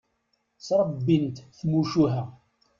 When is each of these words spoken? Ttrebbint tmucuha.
Ttrebbint 0.57 1.37
tmucuha. 1.57 2.21